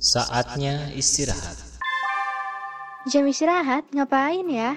Saatnya 0.00 0.88
istirahat. 0.96 1.60
Jam 3.12 3.28
istirahat 3.28 3.84
ngapain 3.92 4.48
ya? 4.48 4.72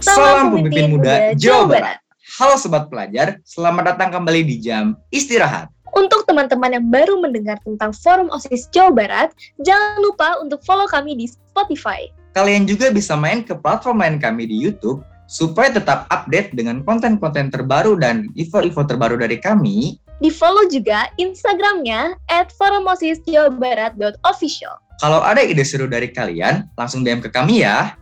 Salam 0.00 0.56
pemimpin 0.56 0.96
muda 0.96 1.36
Jawa 1.36 1.68
Barat. 1.68 2.00
Halo 2.40 2.56
sobat 2.56 2.88
pelajar, 2.88 3.36
selamat 3.44 3.92
datang 3.92 4.08
kembali 4.08 4.48
di 4.48 4.56
jam 4.64 4.96
istirahat. 5.12 5.68
Untuk 5.94 6.26
teman-teman 6.26 6.72
yang 6.78 6.86
baru 6.86 7.18
mendengar 7.18 7.58
tentang 7.66 7.90
Forum 7.90 8.30
OSIS 8.30 8.70
Jawa 8.70 8.94
Barat, 8.94 9.34
jangan 9.62 9.98
lupa 9.98 10.38
untuk 10.38 10.62
follow 10.62 10.86
kami 10.86 11.18
di 11.18 11.26
Spotify. 11.26 12.06
Kalian 12.38 12.62
juga 12.62 12.94
bisa 12.94 13.18
main 13.18 13.42
ke 13.42 13.58
platform 13.58 14.06
lain 14.06 14.22
kami 14.22 14.46
di 14.46 14.54
YouTube 14.54 15.02
supaya 15.26 15.74
tetap 15.74 16.06
update 16.10 16.54
dengan 16.54 16.82
konten-konten 16.86 17.50
terbaru 17.50 17.98
dan 17.98 18.30
info-info 18.38 18.86
terbaru 18.86 19.18
dari 19.18 19.42
kami. 19.42 19.98
Di 20.20 20.28
follow 20.30 20.68
juga 20.70 21.08
Instagramnya 21.18 22.14
at 22.30 22.54
forumosisjawabarat.official. 22.54 24.78
Kalau 25.00 25.24
ada 25.24 25.40
ide 25.40 25.64
seru 25.64 25.88
dari 25.88 26.12
kalian, 26.12 26.68
langsung 26.76 27.00
DM 27.02 27.24
ke 27.24 27.32
kami 27.32 27.64
ya. 27.64 27.96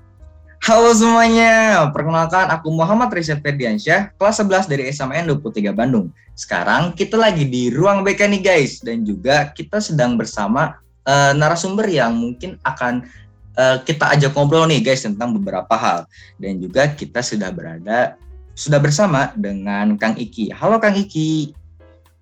Halo 0.59 0.91
semuanya, 0.91 1.87
perkenalkan 1.95 2.51
aku 2.51 2.75
Muhammad 2.75 3.15
Rizal 3.15 3.39
Ferdiansyah, 3.39 4.11
kelas 4.19 4.43
11 4.43 4.67
dari 4.67 4.91
SMN 4.91 5.31
23 5.31 5.71
Bandung. 5.71 6.11
Sekarang 6.35 6.91
kita 6.99 7.15
lagi 7.15 7.47
di 7.47 7.71
ruang 7.71 8.03
BK 8.03 8.27
nih 8.27 8.43
guys, 8.43 8.83
dan 8.83 9.07
juga 9.07 9.55
kita 9.55 9.79
sedang 9.79 10.19
bersama 10.19 10.83
uh, 11.07 11.31
narasumber 11.31 11.87
yang 11.87 12.11
mungkin 12.19 12.59
akan 12.67 13.07
uh, 13.55 13.79
kita 13.87 14.11
ajak 14.19 14.35
ngobrol 14.35 14.67
nih 14.67 14.83
guys 14.83 15.07
tentang 15.07 15.31
beberapa 15.31 15.79
hal. 15.79 16.11
Dan 16.43 16.59
juga 16.59 16.91
kita 16.91 17.23
sudah 17.23 17.55
berada, 17.55 18.19
sudah 18.59 18.83
bersama 18.83 19.31
dengan 19.39 19.95
Kang 19.95 20.19
Iki. 20.19 20.51
Halo 20.59 20.83
Kang 20.83 20.99
Iki. 20.99 21.55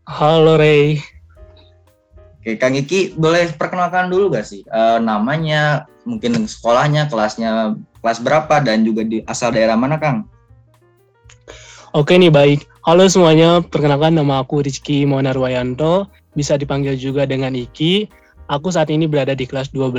Halo 0.04 0.60
Ray. 0.60 1.00
Oke, 2.44 2.60
Kang 2.60 2.76
Iki 2.76 3.16
boleh 3.16 3.48
perkenalkan 3.56 4.12
dulu 4.12 4.30
gak 4.36 4.44
sih 4.46 4.62
uh, 4.70 5.00
namanya, 5.00 5.88
mungkin 6.06 6.46
sekolahnya, 6.46 7.10
kelasnya 7.10 7.74
kelas 8.06 8.22
berapa 8.22 8.62
dan 8.62 8.86
juga 8.86 9.02
di 9.02 9.18
asal 9.26 9.50
daerah 9.50 9.74
mana 9.74 9.98
Kang? 9.98 10.30
Oke 11.90 12.14
nih 12.14 12.30
baik. 12.30 12.62
Halo 12.86 13.10
semuanya, 13.10 13.58
perkenalkan 13.66 14.14
nama 14.14 14.46
aku 14.46 14.62
Rizky 14.62 15.02
Monarwayanto, 15.02 16.06
bisa 16.38 16.54
dipanggil 16.54 16.94
juga 16.94 17.26
dengan 17.26 17.50
Iki. 17.50 18.06
Aku 18.46 18.70
saat 18.70 18.94
ini 18.94 19.10
berada 19.10 19.34
di 19.34 19.42
kelas 19.42 19.74
12. 19.74 19.98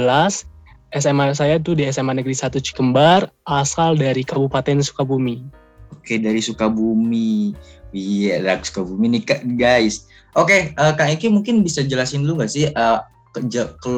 SMA 0.96 1.36
saya 1.36 1.60
tuh 1.60 1.76
di 1.76 1.84
SMA 1.92 2.16
Negeri 2.16 2.32
1 2.32 2.64
Cikembar, 2.64 3.28
asal 3.44 4.00
dari 4.00 4.24
Kabupaten 4.24 4.80
Sukabumi. 4.80 5.44
Oke, 5.92 6.16
dari 6.16 6.40
Sukabumi. 6.40 7.52
Iya, 7.92 8.40
dari 8.40 8.64
Sukabumi 8.64 9.20
nih 9.20 9.28
guys. 9.60 10.08
Oke, 10.32 10.72
uh, 10.80 10.96
Kang 10.96 11.12
Iki 11.12 11.28
mungkin 11.28 11.60
bisa 11.60 11.84
jelasin 11.84 12.24
dulu 12.24 12.40
nggak 12.40 12.52
sih 12.56 12.72
uh, 12.72 13.04
ke, 13.36 13.44
ke, 13.84 13.96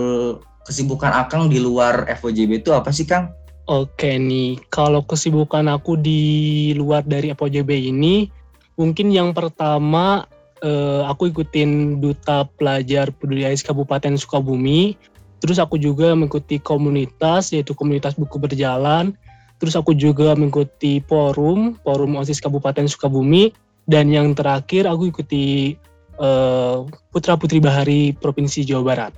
kesibukan 0.65 1.13
Akang 1.13 1.45
di 1.45 1.61
luar 1.61 2.09
FOJB 2.09 2.65
itu 2.65 2.73
apa 2.73 2.89
sih 2.89 3.05
Kang? 3.05 3.37
Oke 3.69 4.17
nih, 4.17 4.57
kalau 4.73 5.05
kesibukan 5.05 5.69
aku 5.69 5.93
di 5.93 6.73
luar 6.73 7.05
dari 7.05 7.29
FOJB 7.29 7.93
ini, 7.93 8.25
mungkin 8.73 9.13
yang 9.13 9.29
pertama 9.29 10.25
eh, 10.65 11.05
aku 11.05 11.29
ikutin 11.29 12.01
Duta 12.01 12.49
Pelajar 12.57 13.13
Peduli 13.13 13.45
Ais 13.45 13.61
Kabupaten 13.61 14.17
Sukabumi, 14.17 14.97
terus 15.37 15.61
aku 15.61 15.77
juga 15.77 16.17
mengikuti 16.17 16.57
komunitas, 16.57 17.53
yaitu 17.53 17.77
komunitas 17.77 18.17
buku 18.17 18.41
berjalan, 18.41 19.13
terus 19.61 19.77
aku 19.77 19.93
juga 19.93 20.33
mengikuti 20.33 21.05
forum, 21.05 21.77
forum 21.85 22.17
OSIS 22.17 22.41
Kabupaten 22.41 22.89
Sukabumi, 22.89 23.53
dan 23.85 24.09
yang 24.09 24.33
terakhir 24.33 24.89
aku 24.89 25.13
ikuti 25.13 25.77
eh, 26.17 26.77
Putra 27.13 27.37
Putri 27.37 27.61
Bahari 27.61 28.17
Provinsi 28.17 28.65
Jawa 28.65 28.81
Barat. 28.81 29.13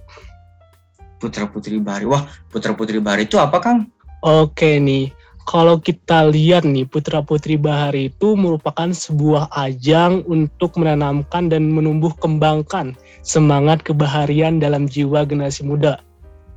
Putra 1.23 1.47
Putri 1.47 1.79
Bahari, 1.79 2.03
wah 2.03 2.27
Putra 2.51 2.75
Putri 2.75 2.99
Bahari 2.99 3.31
itu 3.31 3.39
apa 3.39 3.63
Kang? 3.63 4.00
Oke 4.21 4.77
nih, 4.77 5.09
kalau 5.49 5.81
kita 5.81 6.29
lihat 6.29 6.61
nih 6.61 6.85
Putra 6.85 7.25
Putri 7.25 7.57
Bahari 7.57 8.13
itu 8.13 8.37
merupakan 8.37 8.93
sebuah 8.93 9.49
ajang 9.49 10.21
untuk 10.29 10.77
menanamkan 10.77 11.49
dan 11.49 11.73
menumbuh 11.73 12.13
kembangkan 12.21 12.93
semangat 13.25 13.81
kebaharian 13.81 14.61
dalam 14.61 14.85
jiwa 14.85 15.25
generasi 15.25 15.65
muda. 15.65 16.05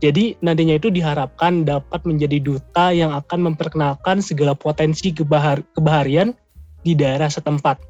Jadi 0.04 0.36
nantinya 0.44 0.76
itu 0.76 0.92
diharapkan 0.92 1.64
dapat 1.64 2.04
menjadi 2.04 2.36
duta 2.36 2.92
yang 2.92 3.16
akan 3.16 3.48
memperkenalkan 3.48 4.20
segala 4.20 4.52
potensi 4.52 5.16
kebahar 5.16 5.64
kebaharian 5.72 6.36
di 6.84 6.92
daerah 6.92 7.32
setempat. 7.32 7.80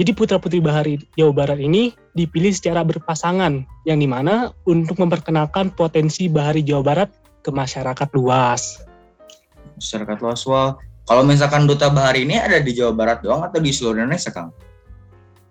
Jadi 0.00 0.16
Putra 0.16 0.40
Putri 0.40 0.64
Bahari 0.64 0.96
Jawa 1.12 1.44
Barat 1.44 1.60
ini 1.60 1.92
dipilih 2.16 2.56
secara 2.56 2.80
berpasangan, 2.88 3.68
yang 3.84 4.00
di 4.00 4.08
mana 4.08 4.48
untuk 4.64 4.96
memperkenalkan 4.96 5.76
potensi 5.76 6.32
Bahari 6.32 6.64
Jawa 6.64 6.80
Barat 6.80 7.12
ke 7.44 7.52
masyarakat 7.52 8.08
luas 8.16 8.89
masyarakat 9.80 10.16
luas. 10.20 10.44
Wah, 10.44 10.76
kalau 11.08 11.24
misalkan 11.24 11.64
Duta 11.64 11.88
Bahari 11.88 12.28
ini 12.28 12.36
ada 12.36 12.60
di 12.60 12.76
Jawa 12.76 12.92
Barat 12.92 13.24
doang 13.24 13.42
atau 13.42 13.58
di 13.58 13.72
seluruh 13.72 14.04
Indonesia, 14.04 14.30
Kang? 14.30 14.52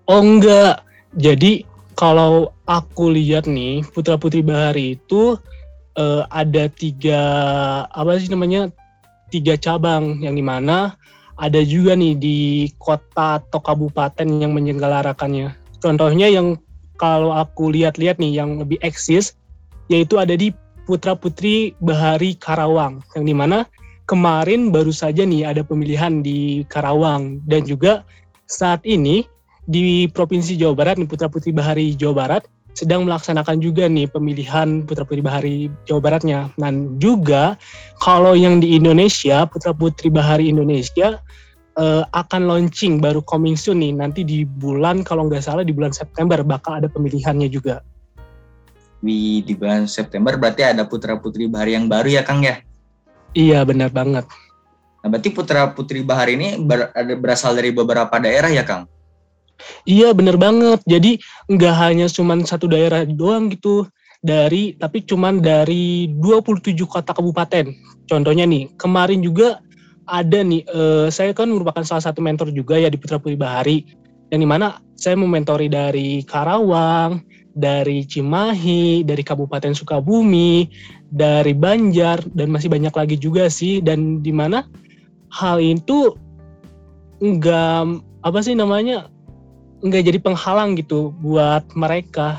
Oh 0.06 0.22
enggak. 0.22 0.86
Jadi 1.18 1.66
kalau 1.98 2.54
aku 2.70 3.12
lihat 3.12 3.50
nih 3.50 3.84
Putra 3.92 4.16
Putri 4.16 4.46
Bahari 4.46 4.96
itu 4.96 5.36
uh, 6.00 6.24
ada 6.32 6.70
tiga 6.72 7.22
apa 7.92 8.16
sih 8.22 8.32
namanya 8.32 8.72
tiga 9.34 9.60
cabang 9.60 10.24
yang 10.24 10.38
di 10.38 10.46
mana 10.46 10.96
ada 11.40 11.60
juga 11.64 11.96
nih 11.96 12.16
di 12.16 12.40
kota 12.80 13.40
atau 13.44 13.60
kabupaten 13.60 14.28
yang 14.40 14.56
menyelenggarakannya. 14.56 15.56
Contohnya 15.80 16.28
yang 16.28 16.60
kalau 17.00 17.32
aku 17.32 17.72
lihat-lihat 17.72 18.20
nih 18.20 18.36
yang 18.44 18.60
lebih 18.60 18.80
eksis 18.84 19.36
yaitu 19.88 20.20
ada 20.20 20.36
di 20.36 20.52
Putra 20.84 21.16
Putri 21.16 21.76
Bahari 21.80 22.36
Karawang 22.36 23.00
yang 23.16 23.26
di 23.28 23.36
mana 23.36 23.68
kemarin 24.10 24.74
baru 24.74 24.90
saja 24.90 25.22
nih 25.22 25.46
ada 25.46 25.62
pemilihan 25.62 26.26
di 26.26 26.66
Karawang 26.66 27.46
dan 27.46 27.62
juga 27.70 28.02
saat 28.50 28.82
ini 28.82 29.22
di 29.70 30.10
Provinsi 30.10 30.58
Jawa 30.58 30.74
Barat 30.74 30.98
nih 30.98 31.06
Putra 31.06 31.30
Putri 31.30 31.54
Bahari 31.54 31.94
Jawa 31.94 32.26
Barat 32.26 32.50
sedang 32.74 33.06
melaksanakan 33.06 33.62
juga 33.62 33.86
nih 33.86 34.10
pemilihan 34.10 34.82
Putra 34.90 35.06
Putri 35.06 35.22
Bahari 35.22 35.70
Jawa 35.86 36.02
Baratnya. 36.02 36.50
Dan 36.58 36.98
juga 36.98 37.54
kalau 38.02 38.34
yang 38.34 38.58
di 38.58 38.74
Indonesia 38.74 39.46
Putra 39.46 39.78
Putri 39.78 40.10
Bahari 40.10 40.50
Indonesia 40.50 41.22
uh, 41.78 42.02
akan 42.10 42.50
launching 42.50 42.98
baru 42.98 43.22
coming 43.22 43.54
soon 43.54 43.86
nih 43.86 43.94
nanti 43.94 44.26
di 44.26 44.42
bulan 44.42 45.06
kalau 45.06 45.30
nggak 45.30 45.46
salah 45.46 45.62
di 45.62 45.76
bulan 45.76 45.94
September 45.94 46.42
bakal 46.42 46.82
ada 46.82 46.90
pemilihannya 46.90 47.46
juga. 47.52 47.86
Di, 49.00 49.46
di 49.46 49.54
bulan 49.56 49.86
September 49.86 50.36
berarti 50.36 50.66
ada 50.66 50.84
Putra 50.90 51.16
Putri 51.22 51.46
Bahari 51.46 51.78
yang 51.78 51.86
baru 51.86 52.10
ya 52.10 52.24
Kang 52.26 52.42
ya? 52.42 52.60
Iya 53.34 53.62
benar 53.66 53.94
banget. 53.94 54.26
Nah 55.00 55.08
berarti 55.08 55.30
putra 55.32 55.72
putri 55.72 56.04
bahar 56.04 56.28
ini 56.28 56.60
ber, 56.60 56.92
ada 56.92 57.14
berasal 57.16 57.56
dari 57.56 57.72
beberapa 57.72 58.12
daerah 58.20 58.52
ya 58.52 58.66
Kang? 58.66 58.90
Iya 59.86 60.12
benar 60.16 60.36
banget. 60.40 60.80
Jadi 60.88 61.20
nggak 61.52 61.76
hanya 61.78 62.08
cuma 62.12 62.36
satu 62.44 62.68
daerah 62.68 63.04
doang 63.06 63.52
gitu 63.52 63.88
dari 64.20 64.76
tapi 64.76 65.04
cuman 65.08 65.40
dari 65.40 66.12
27 66.20 66.76
kota 66.84 67.16
kabupaten. 67.16 67.72
Contohnya 68.10 68.44
nih 68.44 68.74
kemarin 68.76 69.24
juga 69.24 69.64
ada 70.10 70.42
nih 70.42 70.66
eh, 70.66 71.08
saya 71.14 71.32
kan 71.38 71.48
merupakan 71.54 71.86
salah 71.86 72.04
satu 72.04 72.20
mentor 72.20 72.50
juga 72.50 72.82
ya 72.82 72.90
di 72.90 72.98
Putra 72.98 73.22
Putri 73.22 73.38
Bahari 73.38 73.86
yang 74.34 74.42
di 74.42 74.50
mana 74.50 74.82
saya 75.00 75.16
mementori 75.16 75.72
dari 75.72 76.22
Karawang, 76.28 77.24
dari 77.54 78.06
Cimahi, 78.06 79.04
dari 79.04 79.24
Kabupaten 79.26 79.74
Sukabumi, 79.74 80.70
dari 81.10 81.58
Banjar 81.58 82.22
dan 82.34 82.54
masih 82.54 82.70
banyak 82.70 82.94
lagi 82.94 83.16
juga 83.18 83.50
sih 83.50 83.82
dan 83.82 84.22
di 84.22 84.30
mana 84.30 84.66
hal 85.34 85.58
itu 85.62 86.14
enggak 87.22 88.02
apa 88.22 88.40
sih 88.42 88.54
namanya 88.54 89.10
enggak 89.82 90.06
jadi 90.06 90.20
penghalang 90.22 90.78
gitu 90.78 91.12
buat 91.20 91.66
mereka. 91.74 92.38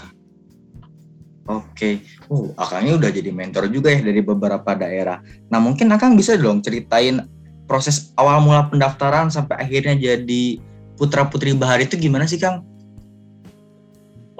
Oke, 1.50 1.98
oh 2.30 2.54
akangnya 2.54 2.94
udah 2.94 3.10
jadi 3.10 3.34
mentor 3.34 3.66
juga 3.74 3.90
ya 3.90 4.06
dari 4.06 4.22
beberapa 4.22 4.70
daerah. 4.78 5.18
Nah 5.50 5.58
mungkin 5.58 5.90
akang 5.90 6.14
bisa 6.14 6.38
dong 6.38 6.62
ceritain 6.62 7.26
proses 7.66 8.14
awal 8.14 8.38
mula 8.38 8.70
pendaftaran 8.70 9.34
sampai 9.34 9.58
akhirnya 9.66 9.98
jadi 9.98 10.62
putra 10.94 11.26
putri 11.26 11.50
bahari 11.50 11.90
itu 11.90 11.98
gimana 11.98 12.30
sih 12.30 12.38
kang? 12.38 12.69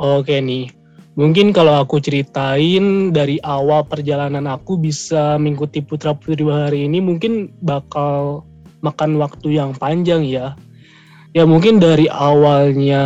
Oke 0.01 0.41
nih, 0.41 0.73
mungkin 1.13 1.53
kalau 1.53 1.85
aku 1.85 2.01
ceritain 2.01 3.13
dari 3.13 3.37
awal 3.45 3.85
perjalanan 3.85 4.49
aku 4.49 4.81
bisa 4.81 5.37
mengikuti 5.37 5.85
Putra 5.85 6.17
Putri 6.17 6.41
Bahari 6.41 6.89
ini 6.89 7.05
mungkin 7.05 7.53
bakal 7.61 8.41
makan 8.81 9.21
waktu 9.21 9.61
yang 9.61 9.77
panjang 9.77 10.25
ya. 10.25 10.57
Ya 11.37 11.45
mungkin 11.45 11.85
dari 11.85 12.09
awalnya 12.09 13.05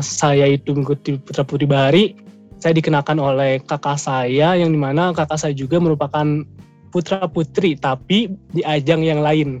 saya 0.00 0.48
itu 0.48 0.72
mengikuti 0.72 1.20
Putra 1.20 1.44
Putri 1.44 1.68
Bahari, 1.68 2.16
saya 2.56 2.72
dikenakan 2.72 3.20
oleh 3.20 3.60
kakak 3.60 4.00
saya 4.00 4.56
yang 4.56 4.72
di 4.72 4.80
mana 4.80 5.12
kakak 5.12 5.36
saya 5.36 5.52
juga 5.52 5.76
merupakan 5.76 6.24
putra 6.88 7.28
putri 7.28 7.76
tapi 7.76 8.32
di 8.56 8.64
ajang 8.64 9.04
yang 9.04 9.20
lain. 9.20 9.60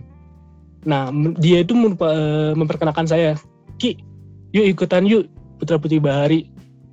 Nah 0.88 1.12
dia 1.44 1.60
itu 1.60 1.76
eh, 1.76 2.52
memperkenalkan 2.56 3.04
saya, 3.04 3.36
Ki, 3.76 4.00
yuk 4.56 4.64
ikutan 4.64 5.04
yuk 5.04 5.28
putra 5.60 5.76
putri 5.76 6.00
bahari. 6.00 6.48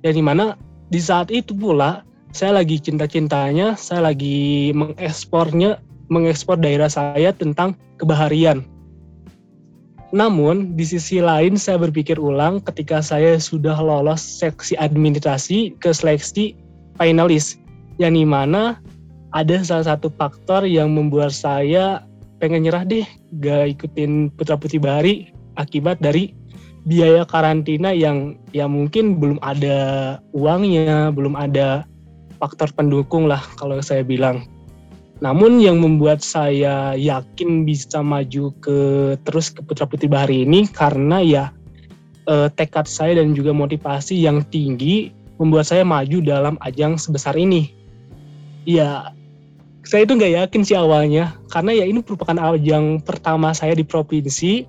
Yang 0.06 0.14
di 0.18 0.24
mana 0.24 0.44
di 0.88 1.00
saat 1.02 1.28
itu 1.34 1.52
pula 1.52 2.06
saya 2.30 2.60
lagi 2.60 2.76
cinta-cintanya, 2.78 3.74
saya 3.74 4.12
lagi 4.12 4.70
mengekspornya, 4.76 5.80
mengekspor 6.12 6.60
daerah 6.60 6.92
saya 6.92 7.32
tentang 7.32 7.74
kebaharian. 7.96 8.64
Namun, 10.08 10.72
di 10.72 10.88
sisi 10.88 11.20
lain 11.20 11.60
saya 11.60 11.76
berpikir 11.76 12.16
ulang 12.16 12.64
ketika 12.64 13.04
saya 13.04 13.36
sudah 13.36 13.76
lolos 13.76 14.24
seksi 14.24 14.72
administrasi 14.80 15.76
ke 15.76 15.92
seleksi 15.92 16.56
finalis. 16.96 17.60
Yang 18.00 18.24
di 18.24 18.24
mana 18.24 18.80
ada 19.36 19.60
salah 19.60 19.96
satu 19.96 20.08
faktor 20.16 20.64
yang 20.64 20.96
membuat 20.96 21.36
saya 21.36 22.08
pengen 22.40 22.64
nyerah 22.64 22.86
deh 22.86 23.04
gak 23.42 23.76
ikutin 23.76 24.32
Putra 24.32 24.56
Putri 24.56 24.80
Bahari 24.80 25.28
akibat 25.60 26.00
dari 26.00 26.32
biaya 26.88 27.28
karantina 27.28 27.92
yang 27.92 28.40
ya 28.56 28.64
mungkin 28.64 29.20
belum 29.20 29.38
ada 29.44 30.16
uangnya, 30.32 31.12
belum 31.12 31.36
ada 31.36 31.84
faktor 32.40 32.72
pendukung 32.72 33.28
lah 33.28 33.44
kalau 33.60 33.76
saya 33.84 34.00
bilang. 34.00 34.48
Namun 35.20 35.60
yang 35.60 35.82
membuat 35.82 36.24
saya 36.24 36.96
yakin 36.96 37.66
bisa 37.68 38.00
maju 38.00 38.54
ke 38.62 38.78
terus 39.26 39.52
ke 39.52 39.60
Putra 39.60 39.84
Putri 39.84 40.08
Bahari 40.08 40.46
ini 40.48 40.64
karena 40.64 41.20
ya 41.20 41.44
eh, 42.24 42.48
tekad 42.56 42.88
saya 42.88 43.20
dan 43.20 43.36
juga 43.36 43.52
motivasi 43.52 44.14
yang 44.16 44.46
tinggi 44.48 45.12
membuat 45.36 45.68
saya 45.68 45.84
maju 45.84 46.24
dalam 46.24 46.54
ajang 46.64 46.96
sebesar 46.96 47.36
ini. 47.36 47.74
Ya, 48.62 49.10
saya 49.82 50.06
itu 50.06 50.14
nggak 50.14 50.34
yakin 50.46 50.62
sih 50.62 50.78
awalnya 50.78 51.34
karena 51.50 51.82
ya 51.82 51.84
ini 51.84 52.00
merupakan 52.00 52.38
ajang 52.54 53.02
pertama 53.02 53.50
saya 53.52 53.74
di 53.74 53.82
provinsi 53.82 54.68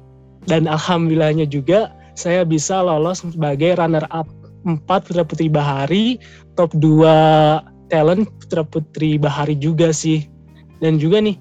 dan 0.49 0.65
alhamdulillahnya 0.65 1.45
juga 1.45 1.93
saya 2.19 2.43
bisa 2.43 2.83
lolos 2.83 3.23
sebagai 3.23 3.79
runner 3.79 4.03
up 4.11 4.27
4 4.67 4.83
Putra 4.83 5.23
Putri 5.23 5.47
Bahari, 5.47 6.19
top 6.59 6.75
2 6.75 7.87
talent 7.87 8.27
Putra 8.43 8.67
Putri 8.67 9.15
Bahari 9.15 9.55
juga 9.55 9.95
sih. 9.95 10.27
Dan 10.83 10.99
juga 10.99 11.23
nih 11.23 11.39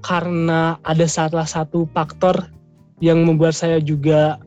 karena 0.00 0.80
ada 0.88 1.04
salah 1.04 1.44
satu 1.44 1.84
faktor 1.92 2.48
yang 3.04 3.28
membuat 3.28 3.52
saya 3.52 3.82
juga 3.82 4.40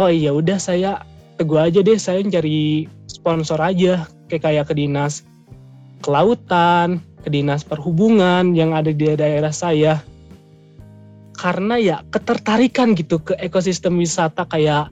oh 0.00 0.08
iya 0.08 0.32
udah 0.32 0.56
saya 0.56 1.04
teguh 1.36 1.60
aja 1.60 1.84
deh 1.84 1.98
saya 2.00 2.24
cari 2.24 2.88
sponsor 3.10 3.60
aja 3.60 4.08
kayak 4.30 4.42
kayak 4.46 4.64
ke 4.70 4.74
dinas 4.78 5.26
kelautan 6.00 7.02
ke 7.24 7.28
dinas 7.28 7.66
perhubungan 7.66 8.54
yang 8.56 8.72
ada 8.72 8.94
di 8.94 9.12
daerah 9.12 9.52
saya 9.52 10.00
karena 11.36 11.76
ya 11.76 11.96
ketertarikan 12.10 12.96
gitu 12.96 13.20
ke 13.20 13.36
ekosistem 13.38 14.00
wisata 14.00 14.48
kayak 14.48 14.90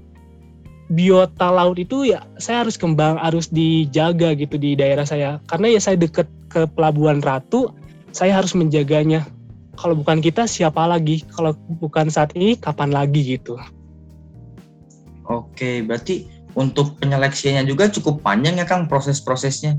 biota 0.92 1.48
laut 1.48 1.80
itu 1.80 2.12
ya 2.12 2.28
saya 2.36 2.62
harus 2.62 2.76
kembang 2.76 3.16
harus 3.16 3.48
dijaga 3.48 4.36
gitu 4.36 4.60
di 4.60 4.76
daerah 4.76 5.08
saya 5.08 5.40
karena 5.48 5.72
ya 5.72 5.80
saya 5.80 5.96
deket 5.96 6.28
ke 6.52 6.68
Pelabuhan 6.76 7.24
Ratu 7.24 7.72
saya 8.14 8.38
harus 8.38 8.54
menjaganya. 8.54 9.26
Kalau 9.74 9.98
bukan 9.98 10.22
kita 10.22 10.46
siapa 10.46 10.86
lagi? 10.86 11.26
Kalau 11.34 11.58
bukan 11.82 12.06
saat 12.06 12.30
ini 12.38 12.54
kapan 12.54 12.94
lagi 12.94 13.26
gitu? 13.26 13.58
Oke, 15.26 15.82
berarti 15.82 16.30
untuk 16.54 16.94
penyeleksiannya 17.02 17.66
juga 17.66 17.90
cukup 17.90 18.22
panjang 18.22 18.62
ya 18.62 18.70
Kang 18.70 18.86
proses-prosesnya. 18.86 19.74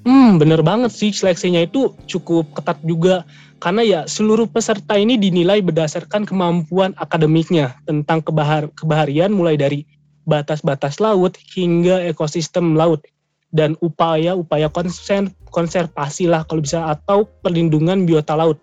Hmm, 0.00 0.40
bener 0.40 0.64
banget 0.64 0.96
sih 0.96 1.12
seleksinya 1.12 1.60
itu 1.60 1.92
cukup 2.08 2.56
ketat 2.56 2.80
juga. 2.80 3.28
Karena 3.60 3.84
ya 3.84 4.00
seluruh 4.08 4.48
peserta 4.48 4.96
ini 4.96 5.20
dinilai 5.20 5.60
berdasarkan 5.60 6.24
kemampuan 6.24 6.96
akademiknya 6.96 7.76
tentang 7.84 8.24
kebahar 8.24 8.72
kebaharian 8.72 9.28
mulai 9.28 9.60
dari 9.60 9.84
batas-batas 10.24 10.96
laut 10.96 11.36
hingga 11.52 12.00
ekosistem 12.08 12.72
laut. 12.72 13.04
Dan 13.52 13.76
upaya-upaya 13.82 14.72
konser 14.72 15.28
konservasi 15.50 16.30
lah 16.30 16.46
kalau 16.46 16.62
bisa 16.64 16.88
atau 16.88 17.26
perlindungan 17.44 18.08
biota 18.08 18.38
laut. 18.38 18.62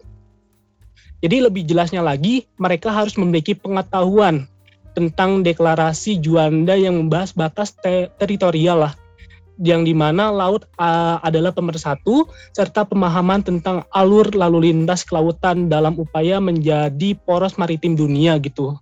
Jadi 1.22 1.44
lebih 1.44 1.66
jelasnya 1.68 2.02
lagi, 2.06 2.46
mereka 2.58 2.94
harus 2.94 3.18
memiliki 3.18 3.58
pengetahuan 3.58 4.48
tentang 4.98 5.46
deklarasi 5.46 6.18
Juanda 6.18 6.74
yang 6.74 6.98
membahas 6.98 7.34
batas 7.34 7.74
te 7.78 8.10
teritorial 8.18 8.82
lah, 8.82 8.94
yang 9.58 9.82
di 9.82 9.94
mana 9.94 10.30
laut 10.30 10.70
uh, 10.78 11.18
adalah 11.26 11.50
pemersatu 11.50 12.30
serta 12.54 12.86
pemahaman 12.86 13.42
tentang 13.42 13.82
alur 13.90 14.30
lalu 14.34 14.72
lintas 14.72 15.02
kelautan 15.02 15.70
dalam 15.70 15.98
upaya 15.98 16.38
menjadi 16.38 17.18
poros 17.26 17.58
maritim 17.58 17.98
dunia 17.98 18.38
gitu. 18.38 18.78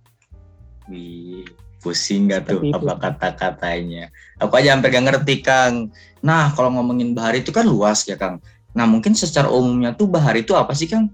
Wih, 0.86 1.48
pusing 1.80 2.30
gak 2.30 2.46
tuh 2.46 2.60
Seperti 2.60 2.70
itu. 2.70 2.76
apa 2.76 2.94
kata-katanya? 3.00 4.04
Aku 4.38 4.52
aja 4.54 4.76
sampai 4.76 4.90
gak 4.92 5.04
ngerti 5.08 5.34
Kang. 5.40 5.74
Nah, 6.20 6.52
kalau 6.52 6.70
ngomongin 6.76 7.16
bahari 7.16 7.40
itu 7.40 7.50
kan 7.50 7.64
luas 7.64 8.04
ya 8.04 8.20
Kang. 8.20 8.38
Nah, 8.76 8.84
mungkin 8.84 9.16
secara 9.16 9.48
umumnya 9.48 9.96
tuh 9.96 10.06
bahari 10.06 10.44
itu 10.44 10.52
apa 10.52 10.76
sih 10.76 10.86
Kang? 10.86 11.08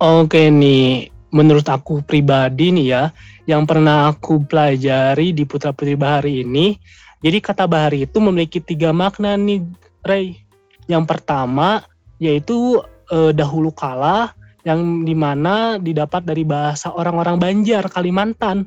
Oke 0.00 0.48
nih, 0.48 1.12
menurut 1.30 1.68
aku 1.68 2.02
pribadi 2.02 2.72
nih 2.74 2.86
ya, 2.88 3.02
yang 3.46 3.68
pernah 3.68 4.10
aku 4.10 4.42
pelajari 4.48 5.36
di 5.36 5.44
Putra 5.44 5.76
Putri 5.76 5.94
Bahari 5.94 6.40
ini, 6.40 6.74
jadi 7.20 7.38
kata 7.44 7.68
bahari 7.68 8.08
itu 8.08 8.16
memiliki 8.16 8.64
tiga 8.64 8.96
makna 8.96 9.36
nih, 9.36 9.60
Ray. 10.04 10.40
Yang 10.88 11.04
pertama 11.06 11.84
yaitu 12.20 12.80
eh, 13.12 13.32
dahulu 13.32 13.72
kala, 13.72 14.32
yang 14.64 15.04
di 15.04 15.16
mana 15.16 15.80
didapat 15.80 16.24
dari 16.24 16.44
bahasa 16.44 16.92
orang-orang 16.92 17.36
Banjar, 17.40 17.84
Kalimantan. 17.88 18.64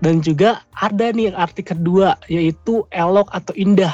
Dan 0.00 0.24
juga 0.24 0.64
ada 0.72 1.12
nih 1.12 1.36
arti 1.36 1.60
kedua, 1.60 2.16
yaitu 2.24 2.88
elok 2.88 3.28
atau 3.36 3.52
indah. 3.52 3.92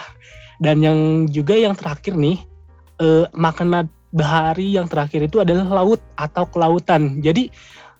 Dan 0.62 0.78
yang 0.86 1.26
juga 1.26 1.58
yang 1.58 1.74
terakhir 1.74 2.14
nih, 2.14 2.38
eh, 3.02 3.26
makna 3.34 3.90
bahari 4.14 4.78
yang 4.78 4.86
terakhir 4.86 5.26
itu 5.26 5.42
adalah 5.42 5.82
laut 5.82 5.98
atau 6.14 6.46
kelautan. 6.46 7.18
Jadi 7.18 7.50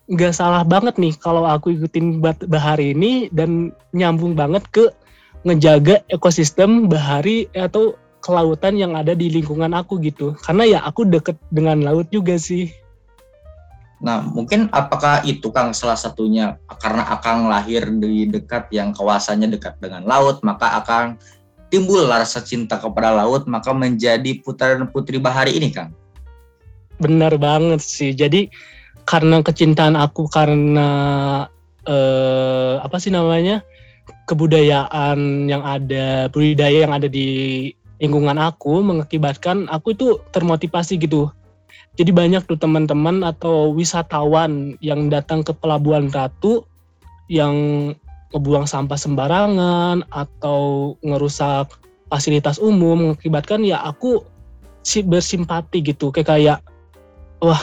nggak 0.07 0.31
salah 0.31 0.63
banget 0.63 0.95
nih 0.95 1.19
kalau 1.19 1.43
aku 1.43 1.75
ikutin 1.75 2.23
bahari 2.47 2.95
ini 2.95 3.27
dan 3.27 3.75
nyambung 3.91 4.39
banget 4.39 4.63
ke 4.71 4.87
ngejaga 5.47 6.03
ekosistem 6.11 6.91
bahari 6.91 7.47
atau 7.55 7.95
kelautan 8.19 8.75
yang 8.75 8.93
ada 8.99 9.15
di 9.15 9.31
lingkungan 9.31 9.71
aku 9.71 10.03
gitu. 10.03 10.35
Karena 10.43 10.63
ya 10.67 10.79
aku 10.83 11.07
deket 11.07 11.39
dengan 11.47 11.79
laut 11.79 12.11
juga 12.11 12.35
sih. 12.35 12.67
Nah, 13.97 14.21
mungkin 14.21 14.69
apakah 14.69 15.25
itu 15.25 15.49
Kang 15.49 15.73
salah 15.73 15.97
satunya 15.97 16.61
karena 16.77 17.01
Akang 17.07 17.49
lahir 17.49 17.89
di 17.97 18.29
dekat 18.29 18.69
yang 18.69 18.93
kawasannya 18.93 19.49
dekat 19.57 19.79
dengan 19.81 20.05
laut, 20.05 20.43
maka 20.45 20.77
Akang 20.77 21.17
timbul 21.73 22.05
rasa 22.05 22.45
cinta 22.45 22.77
kepada 22.77 23.09
laut, 23.09 23.49
maka 23.49 23.73
menjadi 23.73 24.37
putra 24.45 24.77
dan 24.77 24.85
putri 24.93 25.17
bahari 25.17 25.57
ini 25.57 25.73
Kang? 25.73 25.97
Benar 27.01 27.41
banget 27.41 27.81
sih. 27.81 28.13
Jadi 28.13 28.53
karena 29.07 29.41
kecintaan 29.41 29.97
aku 29.97 30.29
karena 30.29 30.89
eh, 31.87 32.75
apa 32.77 32.97
sih 33.01 33.09
namanya 33.09 33.65
kebudayaan 34.27 35.47
yang 35.47 35.63
ada 35.63 36.27
budaya 36.31 36.85
yang 36.87 36.93
ada 36.93 37.07
di 37.07 37.71
lingkungan 37.97 38.37
aku 38.37 38.83
mengakibatkan 38.85 39.65
aku 39.71 39.97
itu 39.97 40.21
termotivasi 40.31 41.01
gitu. 41.01 41.31
Jadi 41.97 42.13
banyak 42.13 42.45
tuh 42.45 42.61
teman-teman 42.61 43.25
atau 43.25 43.73
wisatawan 43.73 44.77
yang 44.85 45.09
datang 45.09 45.41
ke 45.41 45.49
Pelabuhan 45.49 46.13
Ratu 46.13 46.61
yang 47.25 47.55
ngebuang 48.31 48.69
sampah 48.69 48.99
sembarangan 48.99 50.05
atau 50.13 50.93
ngerusak 51.01 51.73
fasilitas 52.11 52.61
umum 52.61 53.11
mengakibatkan 53.11 53.65
ya 53.65 53.81
aku 53.81 54.23
bersimpati 54.87 55.83
gitu 55.83 56.13
kayak 56.15 56.27
kayak 56.37 56.59
wah 57.43 57.59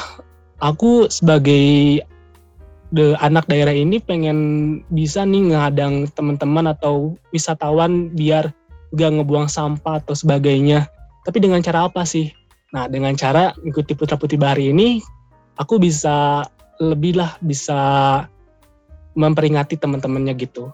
aku 0.61 1.09
sebagai 1.09 2.01
the 2.95 3.19
anak 3.19 3.51
daerah 3.51 3.75
ini 3.75 3.99
pengen 3.99 4.39
bisa 4.95 5.27
nih 5.27 5.51
ngadang 5.51 6.07
teman-teman 6.15 6.71
atau 6.71 7.19
wisatawan 7.35 8.15
biar 8.15 8.55
gak 8.95 9.11
ngebuang 9.19 9.51
sampah 9.51 9.99
atau 9.99 10.15
sebagainya. 10.15 10.87
Tapi 11.27 11.43
dengan 11.43 11.59
cara 11.61 11.91
apa 11.91 12.07
sih? 12.07 12.31
Nah, 12.71 12.87
dengan 12.87 13.19
cara 13.19 13.51
ikuti 13.67 13.99
Putra 13.99 14.15
Putri 14.15 14.39
Bahari 14.39 14.71
ini, 14.71 15.03
aku 15.59 15.83
bisa 15.83 16.47
lebih 16.79 17.19
lah 17.19 17.35
bisa 17.43 17.79
memperingati 19.15 19.79
teman-temannya 19.79 20.35
gitu. 20.39 20.71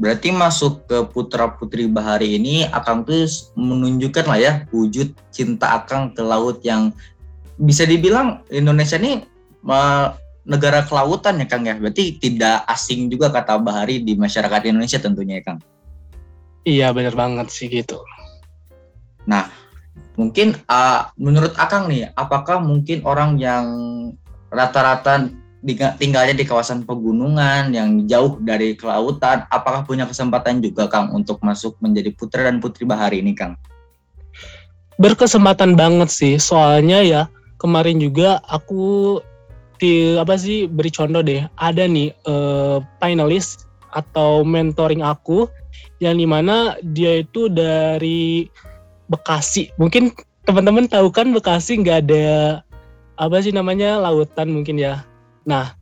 Berarti 0.00 0.32
masuk 0.32 0.88
ke 0.88 1.04
putra 1.12 1.44
putri 1.60 1.84
bahari 1.84 2.40
ini 2.40 2.64
Akang 2.72 3.04
tuh 3.04 3.28
menunjukkan 3.52 4.24
lah 4.24 4.40
ya 4.40 4.52
wujud 4.72 5.12
cinta 5.28 5.76
Akang 5.76 6.16
ke 6.16 6.24
laut 6.24 6.64
yang 6.64 6.88
bisa 7.60 7.84
dibilang 7.84 8.40
Indonesia 8.48 8.96
ini 8.96 9.20
negara 10.44 10.84
kelautan 10.84 11.40
ya 11.40 11.46
Kang 11.46 11.64
ya. 11.66 11.76
Berarti 11.76 12.18
tidak 12.20 12.64
asing 12.68 13.08
juga 13.08 13.32
kata 13.32 13.60
bahari 13.60 14.00
di 14.00 14.16
masyarakat 14.16 14.70
Indonesia 14.70 15.00
tentunya 15.00 15.40
ya 15.40 15.54
Kang. 15.54 15.58
Iya 16.64 16.92
bener 16.92 17.16
banget 17.16 17.48
sih 17.48 17.72
gitu. 17.72 18.00
Mungkin 20.20 20.52
uh, 20.68 21.08
menurut 21.16 21.56
Akang 21.56 21.88
nih, 21.88 22.12
apakah 22.12 22.60
mungkin 22.60 23.00
orang 23.08 23.40
yang 23.40 23.64
rata-rata 24.52 25.32
tinggalnya 25.96 26.36
di 26.36 26.44
kawasan 26.44 26.84
pegunungan 26.84 27.72
yang 27.72 28.04
jauh 28.04 28.36
dari 28.44 28.76
kelautan, 28.76 29.48
apakah 29.48 29.80
punya 29.88 30.04
kesempatan 30.04 30.60
juga 30.60 30.92
Kang 30.92 31.16
untuk 31.16 31.40
masuk 31.40 31.80
menjadi 31.80 32.12
putra 32.12 32.44
dan 32.44 32.60
putri 32.60 32.84
bahari 32.84 33.24
ini 33.24 33.32
Kang? 33.32 33.56
Berkesempatan 35.00 35.72
banget 35.72 36.12
sih, 36.12 36.36
soalnya 36.36 37.00
ya 37.00 37.22
kemarin 37.56 37.96
juga 37.96 38.44
aku 38.44 39.16
di 39.80 40.14
apa 40.20 40.36
sih 40.36 40.68
beri 40.68 40.92
contoh 40.92 41.24
deh, 41.24 41.42
ada 41.56 41.88
nih 41.88 42.12
eh, 42.12 42.78
finalis 43.00 43.64
atau 43.90 44.46
mentoring 44.46 45.02
aku 45.02 45.50
yang 45.98 46.20
di 46.20 46.28
mana 46.28 46.78
dia 46.94 47.24
itu 47.24 47.50
dari 47.50 48.46
Bekasi. 49.10 49.74
Mungkin 49.74 50.14
teman-teman 50.46 50.86
tahu 50.86 51.10
kan 51.10 51.34
Bekasi 51.34 51.82
nggak 51.82 52.06
ada 52.06 52.62
apa 53.18 53.36
sih 53.42 53.50
namanya 53.50 53.98
lautan 53.98 54.54
mungkin 54.54 54.78
ya. 54.78 55.02
Nah 55.42 55.74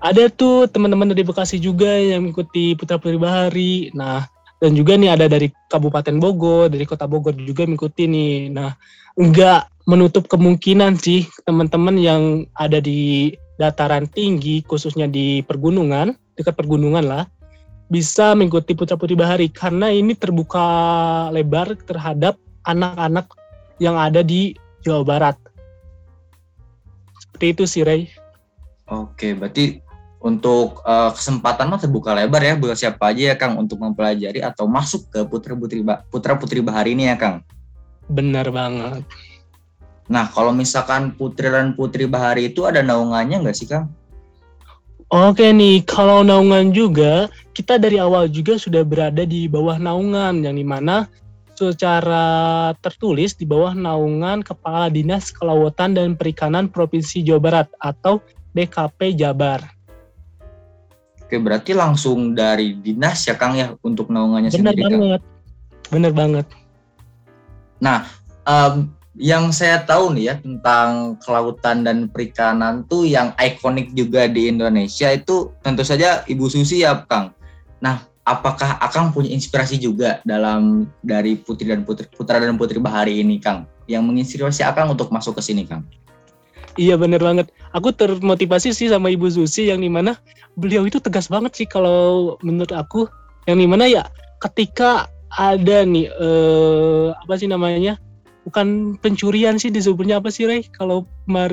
ada 0.00 0.32
tuh 0.32 0.66
teman-teman 0.72 1.12
dari 1.12 1.20
Bekasi 1.20 1.60
juga 1.60 2.00
yang 2.00 2.24
mengikuti 2.26 2.72
Putra 2.72 2.96
Putri 2.96 3.20
Bahari. 3.20 3.92
Nah 3.92 4.31
dan 4.62 4.78
juga 4.78 4.94
nih 4.94 5.10
ada 5.10 5.26
dari 5.26 5.50
Kabupaten 5.50 6.22
Bogor, 6.22 6.70
dari 6.70 6.86
Kota 6.86 7.10
Bogor 7.10 7.34
juga 7.34 7.66
mengikuti 7.66 8.06
nih. 8.06 8.54
Nah 8.54 8.70
nggak 9.18 9.90
menutup 9.90 10.30
kemungkinan 10.30 11.02
sih 11.02 11.26
teman-teman 11.42 11.98
yang 11.98 12.22
ada 12.54 12.78
di 12.78 13.34
dataran 13.58 14.06
tinggi 14.06 14.62
khususnya 14.62 15.10
di 15.10 15.42
pergunungan 15.42 16.14
dekat 16.38 16.54
pergunungan 16.54 17.02
lah 17.02 17.26
bisa 17.90 18.38
mengikuti 18.38 18.78
putra 18.78 18.94
putri 18.94 19.18
bahari. 19.18 19.50
Karena 19.50 19.90
ini 19.90 20.14
terbuka 20.14 20.62
lebar 21.34 21.74
terhadap 21.82 22.38
anak-anak 22.62 23.26
yang 23.82 23.98
ada 23.98 24.22
di 24.22 24.54
Jawa 24.86 25.02
Barat. 25.02 25.36
Seperti 27.18 27.46
itu 27.50 27.64
sih 27.66 27.82
Ray. 27.82 28.06
Oke, 28.86 29.34
berarti 29.34 29.81
untuk 30.22 30.80
uh, 30.86 31.10
kesempatan 31.10 31.66
mah 31.66 31.82
terbuka 31.82 32.14
lebar 32.14 32.40
ya 32.40 32.54
buat 32.54 32.78
siapa 32.78 33.10
aja 33.10 33.34
ya 33.34 33.36
Kang 33.36 33.58
untuk 33.58 33.82
mempelajari 33.82 34.38
atau 34.38 34.70
masuk 34.70 35.10
ke 35.10 35.20
putra 35.26 35.58
putri 35.58 35.82
putra 36.08 36.38
putri 36.38 36.62
bahari 36.62 36.94
ini 36.94 37.10
ya 37.10 37.18
Kang. 37.18 37.42
benar 38.06 38.50
banget 38.50 39.02
Nah, 40.10 40.28
kalau 40.28 40.50
misalkan 40.50 41.14
putri 41.14 41.48
dan 41.48 41.78
putri 41.78 42.04
bahari 42.10 42.52
itu 42.52 42.66
ada 42.68 42.82
naungannya 42.82 43.46
nggak 43.46 43.56
sih 43.56 43.64
Kang? 43.64 43.88
Oke 45.12 45.52
nih, 45.52 45.84
kalau 45.88 46.24
naungan 46.24 46.72
juga, 46.72 47.28
kita 47.52 47.76
dari 47.76 48.00
awal 48.00 48.32
juga 48.32 48.56
sudah 48.56 48.80
berada 48.84 49.28
di 49.28 49.44
bawah 49.44 49.76
naungan, 49.76 50.40
yang 50.40 50.56
di 50.56 50.64
mana 50.64 51.08
secara 51.52 52.72
tertulis 52.80 53.36
di 53.36 53.44
bawah 53.44 53.76
naungan 53.76 54.40
Kepala 54.40 54.88
Dinas 54.88 55.28
Kelautan 55.32 55.92
dan 55.92 56.16
Perikanan 56.16 56.68
Provinsi 56.68 57.20
Jawa 57.20 57.40
Barat 57.40 57.68
atau 57.80 58.24
DKP 58.56 59.20
Jabar. 59.20 59.60
Oke, 61.32 61.40
berarti 61.40 61.72
langsung 61.72 62.36
dari 62.36 62.76
dinas 62.76 63.24
ya 63.24 63.32
Kang 63.40 63.56
ya 63.56 63.72
untuk 63.80 64.12
naungannya 64.12 64.52
Benar 64.52 64.76
sendiri 64.76 64.84
Kang. 64.84 65.00
banget, 65.00 65.22
benar 65.88 66.12
banget. 66.12 66.46
Em, 68.42 68.90
yang 69.16 69.48
saya 69.54 69.80
tahu 69.80 70.12
nih 70.12 70.24
ya 70.28 70.34
tentang 70.42 71.16
kelautan 71.22 71.88
dan 71.88 72.10
perikanan 72.10 72.82
tuh 72.84 73.06
yang 73.06 73.30
ikonik 73.38 73.94
juga 73.94 74.26
di 74.26 74.50
Indonesia 74.50 75.08
itu 75.14 75.54
tentu 75.62 75.86
saja 75.86 76.26
Ibu 76.26 76.48
Susi 76.50 76.82
ya 76.82 77.00
Kang. 77.06 77.30
Nah, 77.78 78.02
apakah 78.26 78.82
Akang 78.82 79.14
punya 79.14 79.30
inspirasi 79.30 79.78
juga 79.78 80.18
dalam 80.26 80.90
dari 81.04 81.38
putri 81.38 81.70
dan 81.70 81.86
putri 81.86 82.10
putra 82.10 82.42
dan 82.42 82.58
putri 82.58 82.82
bahari 82.82 83.22
ini 83.22 83.38
Kang 83.38 83.68
yang 83.86 84.02
menginspirasi 84.02 84.66
Akang 84.66 84.90
untuk 84.90 85.08
masuk 85.14 85.38
ke 85.38 85.42
sini 85.44 85.68
Kang? 85.68 85.86
Iya 86.80 86.96
bener 86.96 87.20
banget. 87.20 87.52
Aku 87.76 87.92
termotivasi 87.92 88.72
sih 88.72 88.88
sama 88.88 89.12
Ibu 89.12 89.28
Susi 89.28 89.68
yang 89.68 89.84
di 89.84 89.92
mana 89.92 90.16
beliau 90.56 90.88
itu 90.88 91.00
tegas 91.00 91.28
banget 91.28 91.52
sih 91.56 91.68
kalau 91.68 92.36
menurut 92.40 92.72
aku. 92.72 93.08
Yang 93.44 93.58
di 93.58 93.68
mana 93.68 93.84
ya 93.90 94.02
ketika 94.40 95.10
ada 95.32 95.84
nih 95.84 96.08
eh, 96.08 97.06
apa 97.12 97.34
sih 97.36 97.48
namanya? 97.48 98.00
Bukan 98.42 98.98
pencurian 98.98 99.60
sih 99.60 99.70
disebutnya 99.70 100.18
apa 100.18 100.32
sih 100.32 100.48
Ray? 100.48 100.66
Kalau 100.74 101.06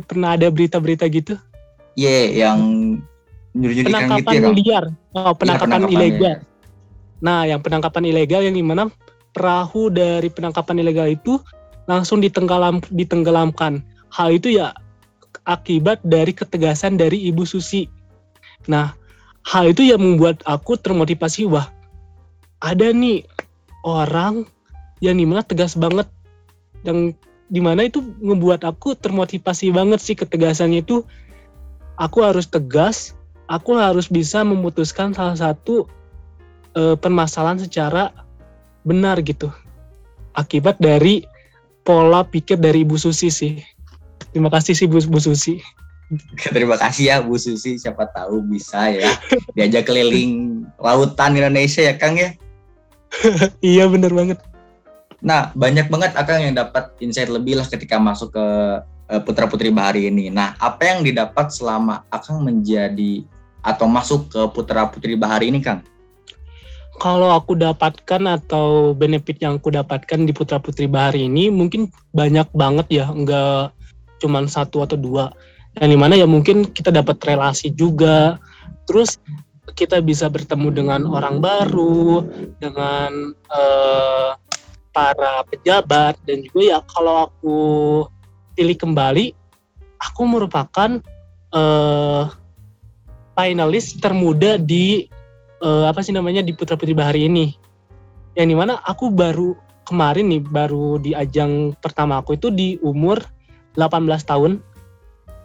pernah 0.07 0.33
ada 0.39 0.49
berita-berita 0.49 1.05
gitu. 1.11 1.37
Ye, 1.99 2.39
yang 2.39 2.59
nyuri-nyuri 3.53 3.91
ikan 3.91 4.21
gitu 4.21 4.29
ya 4.31 4.41
penangkapan 4.45 4.55
liar, 4.55 4.85
oh, 5.17 5.33
penangkapan 5.35 5.67
penangkapan 5.83 5.93
ilegal. 5.93 6.37
Nah, 7.19 7.39
yang 7.43 7.59
penangkapan 7.59 8.03
ilegal 8.07 8.41
yang 8.45 8.55
di 8.55 8.63
mana 8.63 8.87
perahu 9.35 9.91
dari 9.91 10.31
penangkapan 10.31 10.79
ilegal 10.79 11.07
itu 11.11 11.37
langsung 11.85 12.23
ditenggelam 12.23 12.79
ditenggelamkan. 12.93 13.83
Hal 14.09 14.33
itu 14.33 14.53
ya 14.53 14.73
akibat 15.49 16.05
dari 16.05 16.29
ketegasan 16.29 17.01
dari 17.01 17.25
Ibu 17.33 17.41
Susi. 17.49 17.89
Nah, 18.69 18.93
hal 19.49 19.73
itu 19.73 19.89
yang 19.89 19.97
membuat 19.97 20.45
aku 20.45 20.77
termotivasi 20.77 21.49
wah 21.49 21.73
ada 22.61 22.91
nih 22.91 23.25
orang 23.87 24.45
yang 25.01 25.15
di 25.17 25.25
mana 25.25 25.41
tegas 25.41 25.73
banget 25.79 26.05
yang 26.83 27.15
di 27.49 27.61
mana 27.63 27.87
itu 27.87 28.03
membuat 28.21 28.61
aku 28.67 28.93
termotivasi 28.93 29.73
banget 29.73 29.99
sih 30.03 30.13
ketegasannya 30.13 30.85
itu 30.85 31.01
aku 31.97 32.21
harus 32.21 32.45
tegas 32.45 33.17
aku 33.49 33.79
harus 33.79 34.11
bisa 34.11 34.45
memutuskan 34.45 35.15
salah 35.15 35.33
satu 35.33 35.89
eh, 36.77 36.93
permasalahan 36.99 37.63
secara 37.63 38.13
benar 38.85 39.17
gitu 39.25 39.49
akibat 40.35 40.77
dari 40.77 41.25
pola 41.81 42.21
pikir 42.27 42.59
dari 42.59 42.85
Ibu 42.85 43.01
Susi 43.01 43.33
sih 43.33 43.78
terima 44.31 44.49
kasih 44.51 44.73
sih 44.75 44.87
Bu, 44.89 45.01
Bu 45.07 45.19
Susi 45.21 45.61
Terima 46.41 46.73
kasih 46.73 47.05
ya 47.05 47.17
Bu 47.21 47.37
Susi, 47.37 47.77
siapa 47.77 48.09
tahu 48.09 48.41
bisa 48.41 48.89
ya 48.89 49.13
diajak 49.53 49.85
keliling 49.85 50.65
lautan 50.81 51.37
Indonesia 51.37 51.85
ya 51.85 51.93
Kang 52.01 52.17
ya. 52.17 52.33
iya 53.61 53.85
bener 53.85 54.09
banget 54.13 54.41
Nah, 55.19 55.51
banyak 55.51 55.91
banget 55.91 56.15
Akang 56.15 56.39
yang 56.39 56.55
dapat 56.55 56.95
insight 57.03 57.27
lebih 57.27 57.59
lah 57.59 57.67
ketika 57.67 57.99
masuk 57.99 58.31
ke 58.31 58.45
eh, 59.11 59.19
Putra 59.19 59.51
Putri 59.51 59.67
Bahari 59.67 60.07
ini. 60.07 60.31
Nah, 60.31 60.55
apa 60.55 60.95
yang 60.95 61.03
didapat 61.03 61.51
selama 61.51 62.07
Akang 62.07 62.39
menjadi 62.39 63.27
atau 63.59 63.85
masuk 63.91 64.31
ke 64.31 64.41
Putra 64.55 64.87
Putri 64.87 65.19
Bahari 65.19 65.51
ini, 65.51 65.59
Kang? 65.59 65.83
kalau 66.99 67.31
aku 67.31 67.55
dapatkan 67.55 68.27
atau 68.27 68.91
benefit 68.91 69.39
yang 69.39 69.55
aku 69.55 69.71
dapatkan 69.71 70.27
di 70.27 70.35
Putra 70.35 70.59
Putri 70.59 70.83
Bahari 70.83 71.31
ini 71.31 71.47
mungkin 71.47 71.87
banyak 72.11 72.51
banget 72.51 72.87
ya, 72.91 73.07
nggak 73.07 73.71
cuman 74.19 74.45
satu 74.45 74.83
atau 74.83 74.99
dua. 74.99 75.31
Yang 75.79 75.89
di 75.95 75.97
mana 75.97 76.13
ya 76.19 76.27
mungkin 76.27 76.69
kita 76.69 76.91
dapat 76.91 77.17
relasi 77.23 77.71
juga, 77.71 78.37
terus 78.85 79.17
kita 79.73 80.01
bisa 80.03 80.27
bertemu 80.27 80.69
dengan 80.73 81.01
orang 81.07 81.39
baru, 81.39 82.25
dengan 82.59 83.33
eh, 83.33 84.29
para 84.89 85.45
pejabat 85.47 86.17
dan 86.25 86.43
juga 86.43 86.61
ya 86.75 86.79
kalau 86.89 87.29
aku 87.29 87.59
pilih 88.57 88.75
kembali, 88.75 89.31
aku 90.01 90.21
merupakan 90.25 90.99
eh, 91.53 92.23
finalis 93.37 93.95
termuda 94.01 94.59
di 94.59 95.07
eh, 95.63 95.85
apa 95.87 96.03
sih 96.03 96.11
namanya 96.11 96.43
di 96.43 96.51
Putra 96.51 96.75
Putri 96.75 96.97
Bahari 96.97 97.29
ini. 97.29 97.55
Yang 98.35 98.47
di 98.51 98.55
mana 98.57 98.73
aku 98.83 99.11
baru 99.11 99.55
kemarin 99.87 100.29
nih 100.29 100.41
baru 100.45 101.01
di 101.01 101.17
ajang 101.17 101.73
pertama 101.81 102.21
aku 102.21 102.37
itu 102.37 102.53
di 102.53 102.77
umur 102.85 103.17
18 103.77 104.07
tahun 104.25 104.61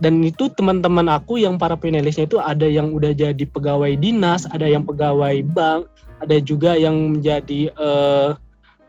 dan 0.02 0.20
itu 0.26 0.50
teman-teman 0.50 1.06
aku 1.06 1.38
yang 1.38 1.56
para 1.56 1.78
finalisnya 1.78 2.26
itu 2.26 2.42
ada 2.42 2.66
yang 2.66 2.90
udah 2.90 3.14
jadi 3.14 3.44
pegawai 3.46 3.94
dinas, 3.94 4.44
ada 4.50 4.66
yang 4.66 4.82
pegawai 4.82 5.38
bank, 5.54 5.86
ada 6.18 6.36
juga 6.42 6.74
yang 6.74 7.18
menjadi 7.18 7.70
eh, 7.70 8.30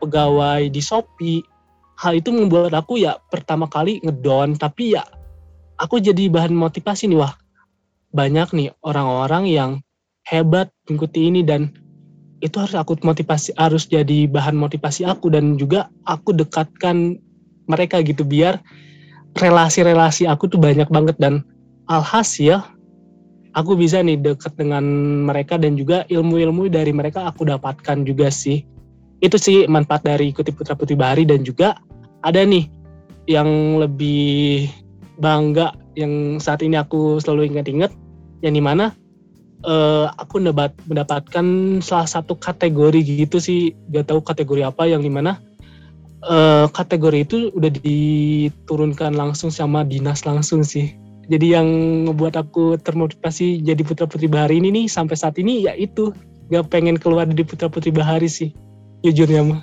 pegawai 0.02 0.66
di 0.66 0.80
Shopee. 0.82 1.40
Hal 1.96 2.20
itu 2.20 2.28
membuat 2.28 2.76
aku 2.76 3.00
ya 3.00 3.16
pertama 3.32 3.64
kali 3.70 4.04
ngedon 4.04 4.60
tapi 4.60 4.98
ya 4.98 5.08
aku 5.80 5.96
jadi 5.96 6.28
bahan 6.28 6.52
motivasi 6.52 7.08
nih 7.08 7.16
wah 7.16 7.32
banyak 8.12 8.52
nih 8.52 8.68
orang-orang 8.84 9.48
yang 9.48 9.70
hebat 10.28 10.68
mengikuti 10.84 11.32
ini 11.32 11.40
dan 11.40 11.72
itu 12.44 12.60
harus 12.60 12.76
aku 12.76 13.00
motivasi 13.00 13.56
harus 13.56 13.88
jadi 13.88 14.28
bahan 14.28 14.60
motivasi 14.60 15.08
aku 15.08 15.32
dan 15.32 15.56
juga 15.56 15.88
aku 16.04 16.36
dekatkan 16.36 17.16
mereka 17.64 18.04
gitu 18.04 18.28
biar 18.28 18.60
relasi-relasi 19.36 20.24
aku 20.26 20.48
tuh 20.48 20.60
banyak 20.60 20.88
banget 20.88 21.16
dan 21.20 21.44
alhasil 21.86 22.64
aku 23.56 23.72
bisa 23.74 24.04
nih 24.04 24.20
dekat 24.20 24.52
dengan 24.54 24.84
mereka 25.24 25.56
dan 25.56 25.74
juga 25.80 26.04
ilmu-ilmu 26.12 26.68
dari 26.68 26.92
mereka 26.92 27.24
aku 27.26 27.48
dapatkan 27.48 28.04
juga 28.04 28.28
sih. 28.28 28.62
Itu 29.24 29.40
sih 29.40 29.64
manfaat 29.64 30.04
dari 30.04 30.28
ikuti 30.28 30.52
putra 30.52 30.76
putri 30.76 30.92
bahari 30.92 31.24
dan 31.24 31.40
juga 31.40 31.80
ada 32.20 32.44
nih 32.44 32.68
yang 33.26 33.80
lebih 33.80 34.68
bangga 35.16 35.72
yang 35.96 36.36
saat 36.36 36.60
ini 36.60 36.76
aku 36.76 37.16
selalu 37.16 37.48
ingat-ingat 37.56 37.88
yang 38.44 38.52
di 38.52 38.60
mana 38.60 38.92
eh, 39.64 40.06
aku 40.20 40.44
mendapat 40.44 40.76
mendapatkan 40.84 41.46
salah 41.80 42.04
satu 42.04 42.36
kategori 42.36 43.00
gitu 43.24 43.40
sih. 43.40 43.72
Gak 43.88 44.12
tahu 44.12 44.20
kategori 44.20 44.68
apa 44.68 44.84
yang 44.84 45.00
di 45.00 45.08
mana 45.08 45.40
eh, 46.24 46.66
kategori 46.70 47.18
itu 47.28 47.36
udah 47.52 47.70
diturunkan 47.72 49.12
langsung 49.12 49.52
sama 49.52 49.84
dinas 49.84 50.24
langsung 50.24 50.64
sih 50.64 50.96
jadi 51.26 51.60
yang 51.60 51.68
ngebuat 52.06 52.38
aku 52.38 52.78
termotivasi 52.80 53.60
jadi 53.60 53.82
putra 53.82 54.06
putri 54.06 54.30
bahari 54.30 54.62
ini 54.62 54.70
nih 54.72 54.86
sampai 54.86 55.18
saat 55.18 55.36
ini 55.36 55.66
ya 55.66 55.74
itu 55.74 56.14
gak 56.48 56.70
pengen 56.70 56.96
keluar 56.96 57.26
dari 57.26 57.42
putra 57.42 57.66
putri 57.66 57.90
bahari 57.90 58.30
sih 58.30 58.54
jujurnya 59.02 59.42
mah 59.42 59.62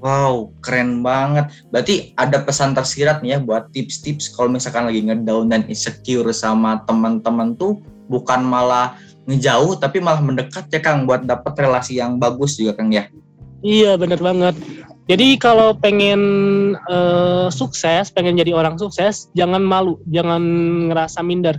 Wow, 0.00 0.56
keren 0.64 1.04
banget. 1.04 1.52
Berarti 1.68 2.16
ada 2.16 2.40
pesan 2.40 2.72
tersirat 2.72 3.20
nih 3.20 3.36
ya 3.36 3.38
buat 3.44 3.68
tips-tips 3.68 4.32
kalau 4.32 4.48
misalkan 4.48 4.88
lagi 4.88 5.04
ngedown 5.04 5.52
dan 5.52 5.68
insecure 5.68 6.32
sama 6.32 6.80
teman-teman 6.88 7.52
tuh 7.52 7.84
bukan 8.08 8.40
malah 8.40 8.96
ngejauh 9.28 9.76
tapi 9.76 10.00
malah 10.00 10.24
mendekat 10.24 10.72
ya 10.72 10.80
Kang 10.80 11.04
buat 11.04 11.28
dapat 11.28 11.52
relasi 11.52 12.00
yang 12.00 12.16
bagus 12.16 12.56
juga 12.56 12.80
Kang 12.80 12.88
ya. 12.88 13.12
Iya 13.60 14.00
bener 14.00 14.20
banget. 14.20 14.56
Jadi 15.10 15.36
kalau 15.42 15.74
pengen 15.74 16.20
eh, 16.86 17.48
sukses, 17.50 18.14
pengen 18.14 18.38
jadi 18.38 18.54
orang 18.54 18.78
sukses, 18.78 19.26
jangan 19.34 19.60
malu, 19.60 19.98
jangan 20.06 20.40
ngerasa 20.88 21.20
minder, 21.26 21.58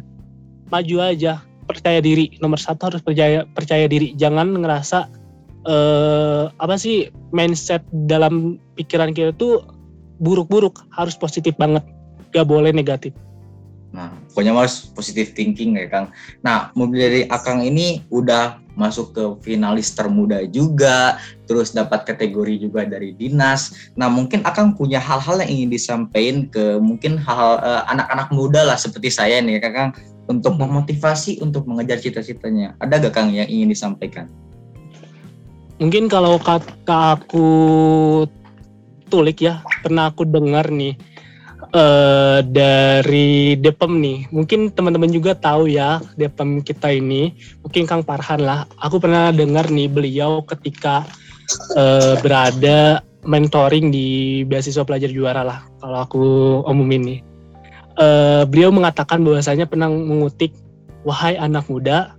maju 0.72 0.98
aja, 1.03 1.43
percaya 1.67 2.00
diri. 2.00 2.39
Nomor 2.39 2.58
satu 2.58 2.89
harus 2.89 3.01
percaya 3.03 3.43
percaya 3.43 3.86
diri, 3.91 4.15
jangan 4.15 4.55
ngerasa 4.55 5.00
eh, 5.67 6.46
apa 6.48 6.75
sih 6.79 7.12
mindset 7.36 7.84
dalam 8.08 8.55
pikiran 8.79 9.12
kita 9.12 9.36
tuh 9.36 9.62
buruk-buruk, 10.24 10.88
harus 10.96 11.20
positif 11.20 11.53
banget, 11.60 11.84
gak 12.31 12.48
boleh 12.48 12.72
negatif. 12.72 13.12
Nah, 13.91 14.07
pokoknya 14.31 14.55
harus 14.55 14.88
positive 14.95 15.36
thinking 15.36 15.75
ya 15.75 15.88
Kang. 15.91 16.07
Nah, 16.39 16.71
mobil 16.79 17.00
dari 17.03 17.21
Akang 17.27 17.60
ini 17.60 18.00
udah 18.07 18.63
masuk 18.79 19.12
ke 19.12 19.24
finalis 19.43 19.91
termuda 19.91 20.48
juga, 20.48 21.19
terus 21.43 21.75
dapat 21.75 22.07
kategori 22.07 22.67
juga 22.67 22.88
dari 22.88 23.12
dinas. 23.12 23.91
Nah, 24.00 24.07
mungkin 24.07 24.48
Akang 24.48 24.79
punya 24.79 24.95
hal-hal 24.95 25.43
yang 25.43 25.51
ingin 25.51 25.69
disampaikan 25.75 26.48
ke 26.48 26.79
mungkin 26.79 27.19
hal 27.19 27.60
eh, 27.60 27.83
anak-anak 27.91 28.31
muda 28.31 28.63
lah 28.63 28.79
seperti 28.79 29.12
saya 29.12 29.43
nih, 29.43 29.60
Kang, 29.60 29.91
untuk 30.31 30.55
memotivasi 30.55 31.43
untuk 31.43 31.67
mengejar 31.67 32.00
cita-citanya. 32.00 32.79
Ada 32.79 33.12
gak 33.12 33.13
Kang 33.19 33.27
yang 33.36 33.51
ingin 33.51 33.75
disampaikan? 33.75 34.31
Mungkin 35.83 36.07
kalau 36.07 36.39
kata 36.39 37.19
aku 37.19 37.48
tulik 39.12 39.43
ya, 39.43 39.60
pernah 39.83 40.07
aku 40.07 40.24
dengar 40.24 40.71
nih 40.71 40.95
eh 41.72 42.40
dari 42.44 43.56
Depem 43.56 44.04
nih. 44.04 44.28
Mungkin 44.32 44.75
teman-teman 44.75 45.12
juga 45.12 45.36
tahu 45.36 45.72
ya 45.72 46.04
Depem 46.20 46.60
kita 46.60 46.92
ini. 46.92 47.32
Mungkin 47.63 47.88
Kang 47.88 48.04
Farhan 48.04 48.44
lah. 48.44 48.68
Aku 48.84 49.00
pernah 49.00 49.32
dengar 49.32 49.72
nih 49.72 49.88
beliau 49.88 50.44
ketika 50.44 51.08
eh, 51.75 52.16
berada 52.20 53.04
mentoring 53.24 53.94
di 53.94 54.42
beasiswa 54.46 54.84
pelajar 54.84 55.10
juara 55.13 55.42
lah. 55.46 55.60
Kalau 55.80 55.98
aku 56.04 56.24
umumin 56.68 57.01
nih. 57.08 57.20
Eh, 58.01 58.44
beliau 58.48 58.72
mengatakan 58.72 59.22
bahwasanya 59.22 59.68
pernah 59.68 59.92
mengutik, 59.92 60.56
wahai 61.04 61.36
anak 61.36 61.68
muda, 61.68 62.16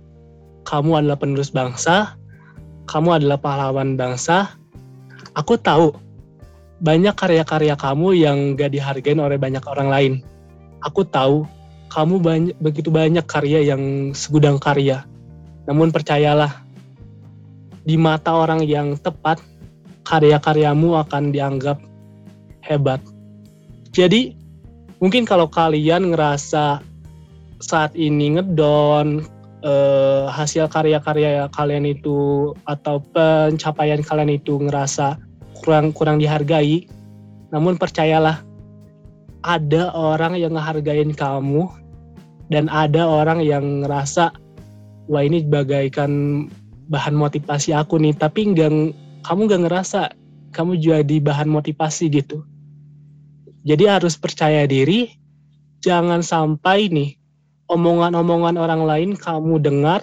kamu 0.69 1.03
adalah 1.03 1.17
penerus 1.19 1.51
bangsa, 1.51 2.15
kamu 2.87 3.19
adalah 3.19 3.37
pahlawan 3.41 3.99
bangsa. 3.99 4.53
Aku 5.33 5.57
tahu 5.57 5.91
banyak 6.83 7.15
karya-karya 7.15 7.79
kamu 7.79 8.07
yang 8.19 8.37
gak 8.59 8.75
dihargain 8.75 9.23
oleh 9.23 9.39
banyak 9.39 9.63
orang 9.63 9.87
lain. 9.87 10.13
Aku 10.83 11.07
tahu 11.07 11.47
kamu 11.87 12.15
banyak, 12.19 12.55
begitu 12.59 12.91
banyak 12.91 13.23
karya 13.23 13.63
yang 13.63 14.11
segudang 14.11 14.59
karya. 14.59 15.07
Namun 15.63 15.95
percayalah, 15.95 16.59
di 17.87 17.95
mata 17.95 18.35
orang 18.35 18.67
yang 18.67 18.99
tepat, 18.99 19.39
karya-karyamu 20.03 20.99
akan 20.99 21.31
dianggap 21.31 21.79
hebat. 22.67 22.99
Jadi, 23.95 24.35
mungkin 24.99 25.23
kalau 25.23 25.47
kalian 25.47 26.11
ngerasa 26.11 26.83
saat 27.63 27.95
ini 27.95 28.35
ngedon, 28.35 29.23
eh, 29.63 30.25
hasil 30.27 30.67
karya-karya 30.67 31.47
kalian 31.55 31.87
itu 31.87 32.51
atau 32.67 32.99
pencapaian 32.99 34.03
kalian 34.03 34.35
itu 34.35 34.59
ngerasa 34.59 35.15
kurang 35.63 35.95
kurang 35.95 36.19
dihargai. 36.19 36.85
Namun 37.55 37.79
percayalah 37.79 38.43
ada 39.43 39.95
orang 39.95 40.35
yang 40.35 40.59
ngehargain 40.59 41.15
kamu 41.15 41.71
dan 42.51 42.67
ada 42.67 43.07
orang 43.07 43.39
yang 43.39 43.81
ngerasa 43.81 44.35
wah 45.07 45.23
ini 45.23 45.47
bagaikan 45.47 46.45
bahan 46.91 47.15
motivasi 47.15 47.71
aku 47.71 47.95
nih. 47.97 48.13
Tapi 48.13 48.51
enggak 48.51 48.91
kamu 49.23 49.39
nggak 49.47 49.63
ngerasa 49.71 50.11
kamu 50.51 50.83
jadi 50.83 51.17
bahan 51.23 51.47
motivasi 51.47 52.11
gitu. 52.11 52.43
Jadi 53.63 53.87
harus 53.87 54.19
percaya 54.19 54.67
diri 54.67 55.23
jangan 55.83 56.23
sampai 56.23 56.87
nih 56.91 57.15
omongan-omongan 57.67 58.55
orang 58.55 58.87
lain 58.87 59.09
kamu 59.19 59.59
dengar 59.59 59.99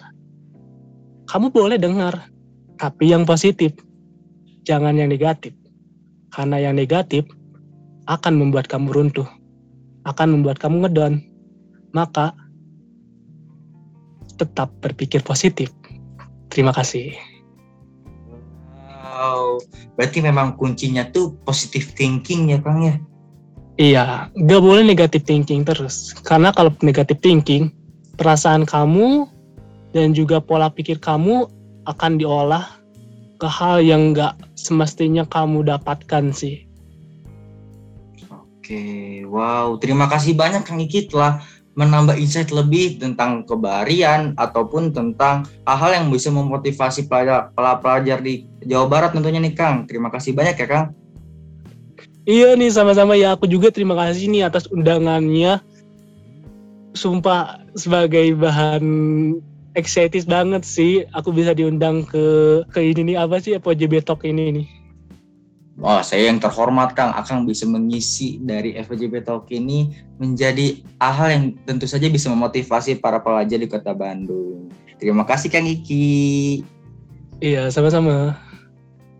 kamu 1.24 1.48
boleh 1.48 1.78
dengar 1.80 2.28
tapi 2.76 3.12
yang 3.12 3.24
positif 3.24 3.72
jangan 4.64 4.96
yang 4.96 5.10
negatif. 5.10 5.52
Karena 6.30 6.62
yang 6.62 6.78
negatif 6.78 7.26
akan 8.06 8.38
membuat 8.38 8.70
kamu 8.70 8.90
runtuh, 8.94 9.26
akan 10.06 10.40
membuat 10.40 10.62
kamu 10.62 10.86
ngedon. 10.86 11.22
Maka 11.90 12.32
tetap 14.38 14.72
berpikir 14.80 15.20
positif. 15.20 15.68
Terima 16.48 16.72
kasih. 16.72 17.12
Wow, 19.20 19.60
berarti 20.00 20.24
memang 20.24 20.56
kuncinya 20.56 21.04
tuh 21.12 21.36
positive 21.44 21.92
thinking 21.92 22.56
ya 22.56 22.58
Kang 22.64 22.80
ya? 22.80 22.96
Iya, 23.76 24.04
gak 24.32 24.62
boleh 24.64 24.80
negatif 24.80 25.28
thinking 25.28 25.64
terus. 25.64 26.16
Karena 26.24 26.52
kalau 26.56 26.72
negatif 26.80 27.20
thinking, 27.20 27.68
perasaan 28.16 28.64
kamu 28.64 29.28
dan 29.92 30.16
juga 30.16 30.40
pola 30.40 30.72
pikir 30.72 31.00
kamu 31.00 31.48
akan 31.84 32.12
diolah 32.16 32.79
ke 33.40 33.48
hal 33.48 33.80
yang 33.80 34.12
nggak 34.12 34.36
semestinya 34.52 35.24
kamu 35.24 35.64
dapatkan 35.64 36.28
sih. 36.36 36.68
Oke, 38.28 39.24
wow. 39.24 39.80
Terima 39.80 40.06
kasih 40.06 40.36
banyak 40.36 40.62
Kang 40.62 40.78
Iki 40.78 41.08
telah 41.08 41.40
menambah 41.74 42.20
insight 42.20 42.52
lebih 42.52 43.00
tentang 43.00 43.48
kebaharian 43.48 44.36
ataupun 44.36 44.92
tentang 44.92 45.48
hal-hal 45.64 46.04
yang 46.04 46.06
bisa 46.12 46.28
memotivasi 46.28 47.08
pelajar, 47.08 47.48
pelajar 47.56 48.20
di 48.20 48.44
Jawa 48.68 48.86
Barat 48.86 49.10
tentunya 49.16 49.40
nih 49.40 49.56
Kang. 49.56 49.88
Terima 49.88 50.12
kasih 50.12 50.36
banyak 50.36 50.60
ya 50.60 50.66
Kang. 50.68 50.86
Iya 52.28 52.52
nih 52.52 52.68
sama-sama 52.68 53.16
ya 53.16 53.32
aku 53.32 53.48
juga 53.48 53.72
terima 53.72 53.96
kasih 53.96 54.28
nih 54.28 54.44
atas 54.44 54.68
undangannya. 54.68 55.64
Sumpah 56.92 57.64
sebagai 57.72 58.34
bahan 58.36 58.84
excited 59.78 60.26
banget 60.26 60.66
sih 60.66 61.06
aku 61.14 61.30
bisa 61.30 61.54
diundang 61.54 62.02
ke 62.06 62.24
ke 62.70 62.80
ini 62.82 63.14
nih 63.14 63.16
apa 63.22 63.38
sih 63.38 63.54
FOJB 63.58 64.02
Talk 64.02 64.26
ini 64.26 64.62
nih. 64.62 64.66
Wah, 65.80 66.04
saya 66.04 66.28
yang 66.28 66.36
terhormat 66.36 66.92
Kang 66.92 67.08
akan 67.16 67.48
bisa 67.48 67.64
mengisi 67.64 68.36
dari 68.36 68.76
FJB 68.76 69.24
Talk 69.24 69.48
ini 69.48 69.96
menjadi 70.20 70.76
hal 71.00 71.28
yang 71.32 71.44
tentu 71.64 71.88
saja 71.88 72.04
bisa 72.12 72.28
memotivasi 72.28 73.00
para 73.00 73.16
pelajar 73.16 73.56
di 73.56 73.64
Kota 73.64 73.96
Bandung. 73.96 74.68
Terima 75.00 75.24
kasih 75.24 75.48
Kang 75.48 75.64
Iki. 75.64 76.60
Iya 77.40 77.72
sama-sama. 77.72 78.36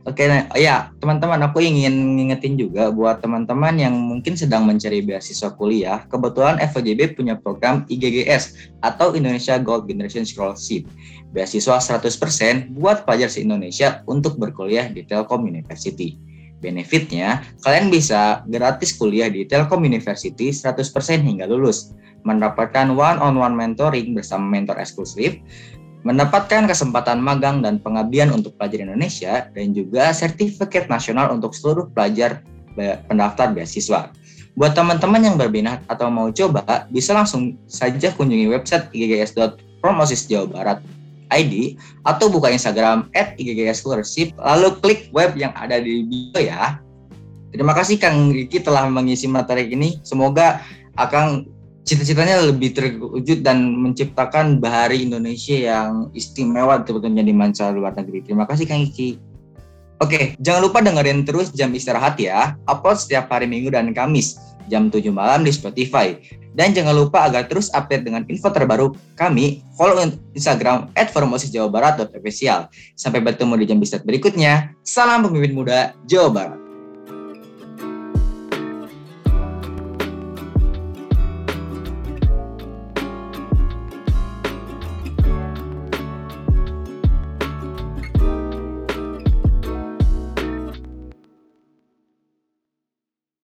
Oke, 0.09 0.25
nah, 0.25 0.49
ya 0.57 0.89
teman-teman, 0.97 1.37
aku 1.45 1.61
ingin 1.61 2.17
ngingetin 2.17 2.57
juga 2.57 2.89
buat 2.89 3.21
teman-teman 3.21 3.77
yang 3.77 3.93
mungkin 3.93 4.33
sedang 4.33 4.65
mencari 4.65 5.05
beasiswa 5.05 5.53
kuliah. 5.61 6.09
Kebetulan 6.09 6.57
FJB 6.57 7.21
punya 7.21 7.37
program 7.37 7.85
IGGS 7.85 8.73
atau 8.81 9.13
Indonesia 9.13 9.61
Gold 9.61 9.85
Generation 9.85 10.25
Scholarship. 10.25 10.89
Beasiswa 11.37 11.77
100% 11.77 12.73
buat 12.81 13.05
pelajar 13.05 13.29
se-Indonesia 13.29 14.01
untuk 14.09 14.41
berkuliah 14.41 14.89
di 14.89 15.05
Telkom 15.05 15.45
University. 15.45 16.17
Benefitnya, 16.65 17.45
kalian 17.61 17.93
bisa 17.93 18.41
gratis 18.49 18.97
kuliah 18.97 19.29
di 19.29 19.45
Telkom 19.45 19.85
University 19.85 20.49
100% 20.49 20.81
hingga 21.29 21.45
lulus. 21.45 21.93
Mendapatkan 22.25 22.89
one-on-one 22.89 23.53
mentoring 23.53 24.17
bersama 24.17 24.49
mentor 24.49 24.81
eksklusif, 24.81 25.41
mendapatkan 26.03 26.65
kesempatan 26.65 27.21
magang 27.21 27.61
dan 27.61 27.77
pengabdian 27.77 28.33
untuk 28.33 28.57
pelajar 28.57 28.89
Indonesia 28.89 29.49
dan 29.53 29.77
juga 29.77 30.13
sertifikat 30.17 30.89
nasional 30.89 31.29
untuk 31.33 31.53
seluruh 31.53 31.93
pelajar 31.93 32.41
pendaftar 33.09 33.53
beasiswa. 33.53 34.09
Buat 34.57 34.75
teman-teman 34.75 35.23
yang 35.23 35.37
berminat 35.37 35.85
atau 35.87 36.11
mau 36.11 36.33
coba, 36.33 36.89
bisa 36.91 37.15
langsung 37.15 37.55
saja 37.69 38.11
kunjungi 38.17 38.49
website 38.51 38.89
iggs.promosisjawabarat 38.97 40.81
ID 41.31 41.79
atau 42.03 42.27
buka 42.27 42.51
Instagram 42.51 43.07
at 43.15 43.39
lalu 43.39 44.69
klik 44.83 45.07
web 45.15 45.37
yang 45.39 45.55
ada 45.55 45.79
di 45.79 46.03
bio 46.03 46.41
ya. 46.43 46.83
Terima 47.55 47.75
kasih 47.75 47.99
Kang 47.99 48.31
Riki 48.35 48.63
telah 48.63 48.87
mengisi 48.91 49.27
materi 49.31 49.71
ini. 49.71 49.99
Semoga 50.03 50.63
akan 50.99 51.47
cita-citanya 51.85 52.45
lebih 52.45 52.73
terwujud 52.77 53.41
dan 53.41 53.75
menciptakan 53.77 54.61
bahari 54.61 55.05
Indonesia 55.05 55.57
yang 55.57 56.13
istimewa 56.13 56.81
tentunya 56.85 57.25
di 57.25 57.35
manca 57.35 57.73
luar 57.73 57.97
negeri. 57.97 58.25
Terima 58.25 58.45
kasih 58.45 58.69
Kang 58.69 58.85
Iki. 58.85 59.19
Oke, 60.01 60.33
jangan 60.41 60.65
lupa 60.65 60.81
dengerin 60.81 61.29
terus 61.29 61.53
jam 61.53 61.69
istirahat 61.77 62.17
ya. 62.17 62.57
Upload 62.65 62.97
setiap 62.97 63.29
hari 63.29 63.45
Minggu 63.45 63.69
dan 63.69 63.93
Kamis 63.93 64.41
jam 64.71 64.89
7 64.89 65.13
malam 65.13 65.45
di 65.45 65.53
Spotify. 65.53 66.17
Dan 66.55 66.75
jangan 66.75 66.95
lupa 66.95 67.27
agar 67.27 67.47
terus 67.47 67.71
update 67.75 68.07
dengan 68.07 68.27
info 68.27 68.51
terbaru 68.51 68.95
kami, 69.15 69.63
follow 69.79 70.03
Instagram 70.35 70.91
at. 70.99 71.13
Sampai 72.97 73.21
bertemu 73.23 73.55
di 73.61 73.65
jam 73.67 73.79
istirahat 73.79 74.07
berikutnya. 74.07 74.75
Salam 74.83 75.27
pemimpin 75.27 75.53
muda 75.55 75.95
Jawa 76.09 76.31
Barat. 76.33 76.60